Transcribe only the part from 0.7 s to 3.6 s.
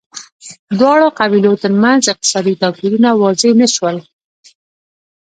دواړو قبیلو ترمنځ اقتصادي توپیرونه واضح